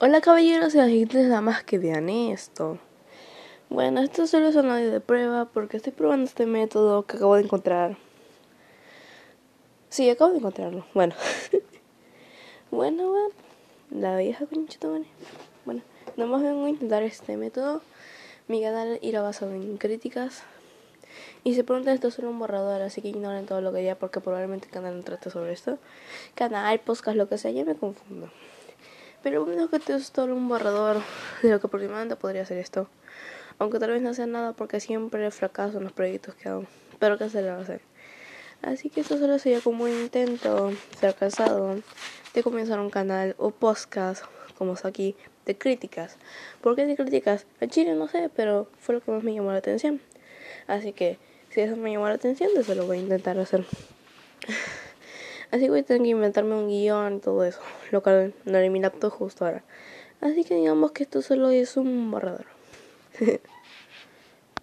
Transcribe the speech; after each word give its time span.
Hola 0.00 0.20
caballeros 0.20 0.76
y 0.76 0.78
agentes, 0.78 1.26
nada 1.26 1.40
más 1.40 1.64
que 1.64 1.76
vean 1.76 2.08
esto. 2.08 2.78
Bueno, 3.68 4.00
esto 4.00 4.28
solo 4.28 4.46
es 4.46 4.54
un 4.54 4.70
audio 4.70 4.92
de 4.92 5.00
prueba 5.00 5.46
porque 5.46 5.76
estoy 5.76 5.92
probando 5.92 6.26
este 6.26 6.46
método 6.46 7.04
que 7.04 7.16
acabo 7.16 7.34
de 7.34 7.42
encontrar. 7.42 7.96
Sí, 9.88 10.08
acabo 10.08 10.30
de 10.30 10.38
encontrarlo. 10.38 10.86
Bueno. 10.94 11.16
bueno, 12.70 13.10
bueno. 13.10 13.34
La 13.90 14.16
vieja 14.16 14.46
conchita, 14.46 14.86
bueno. 14.86 15.06
Bueno, 15.64 15.82
nada 16.16 16.30
más 16.30 16.42
vengo 16.42 16.66
a 16.66 16.68
intentar 16.68 17.02
este 17.02 17.36
método. 17.36 17.82
Mi 18.46 18.62
canal 18.62 19.00
irá 19.02 19.20
basado 19.20 19.50
en 19.50 19.78
críticas. 19.78 20.44
Y 21.42 21.56
se 21.56 21.64
preguntan 21.64 21.94
esto 21.94 22.06
es 22.06 22.14
solo 22.14 22.30
un 22.30 22.38
borrador, 22.38 22.82
así 22.82 23.02
que 23.02 23.08
ignoren 23.08 23.46
todo 23.46 23.60
lo 23.62 23.72
que 23.72 23.80
diga 23.80 23.96
porque 23.96 24.20
probablemente 24.20 24.66
el 24.66 24.72
canal 24.72 24.96
no 24.96 25.02
trate 25.02 25.28
sobre 25.30 25.54
esto. 25.54 25.76
Canal, 26.36 26.78
podcast, 26.78 27.16
lo 27.16 27.28
que 27.28 27.36
sea, 27.36 27.50
ya 27.50 27.64
me 27.64 27.74
confundo. 27.74 28.30
Pero 29.22 29.44
bueno, 29.44 29.68
que 29.68 29.80
es 29.92 30.12
todo 30.12 30.34
un 30.34 30.48
borrador 30.48 31.02
de 31.42 31.50
lo 31.50 31.60
que 31.60 31.66
aproximadamente 31.66 32.16
podría 32.16 32.46
ser 32.46 32.58
esto. 32.58 32.88
Aunque 33.58 33.78
tal 33.78 33.90
vez 33.90 34.02
no 34.02 34.14
sea 34.14 34.26
nada 34.26 34.52
porque 34.52 34.80
siempre 34.80 35.30
fracaso 35.30 35.78
en 35.78 35.84
los 35.84 35.92
proyectos 35.92 36.34
que 36.36 36.48
hago. 36.48 36.64
Pero 36.98 37.18
que 37.18 37.28
se 37.28 37.42
le 37.42 37.50
va 37.50 37.56
a 37.56 37.62
hacer. 37.62 37.80
Así 38.62 38.90
que 38.90 39.00
esto 39.00 39.18
solo 39.18 39.38
sería 39.38 39.60
como 39.60 39.84
un 39.84 39.90
intento 39.90 40.72
fracasado 40.98 41.76
de 42.34 42.42
comenzar 42.42 42.80
un 42.80 42.90
canal 42.90 43.34
o 43.38 43.50
podcast, 43.50 44.24
como 44.56 44.74
es 44.74 44.84
aquí, 44.84 45.16
de 45.46 45.56
críticas. 45.56 46.16
¿Por 46.60 46.76
qué 46.76 46.86
de 46.86 46.96
críticas? 46.96 47.46
A 47.60 47.66
Chile 47.66 47.94
no 47.94 48.08
sé, 48.08 48.30
pero 48.34 48.68
fue 48.78 48.96
lo 48.96 49.00
que 49.00 49.10
más 49.10 49.22
me 49.22 49.34
llamó 49.34 49.52
la 49.52 49.58
atención. 49.58 50.00
Así 50.66 50.92
que 50.92 51.18
si 51.50 51.60
eso 51.60 51.76
me 51.76 51.92
llamó 51.92 52.08
la 52.08 52.14
atención, 52.14 52.50
eso 52.56 52.74
lo 52.74 52.86
voy 52.86 52.98
a 52.98 53.00
intentar 53.00 53.38
hacer. 53.38 53.64
Así 55.50 55.64
que 55.64 55.70
voy 55.70 55.80
a 55.80 55.82
tener 55.82 56.02
que 56.02 56.08
inventarme 56.08 56.54
un 56.54 56.68
guion 56.68 57.16
y 57.16 57.20
todo 57.20 57.44
eso, 57.44 57.60
lo 57.90 58.02
cual 58.02 58.34
no 58.44 58.58
mi 58.70 58.80
laptop 58.80 59.12
justo 59.12 59.44
ahora. 59.44 59.64
Así 60.20 60.44
que 60.44 60.56
digamos 60.56 60.92
que 60.92 61.04
esto 61.04 61.22
solo 61.22 61.50
es 61.50 61.76
un 61.76 62.10
borrador. 62.10 62.46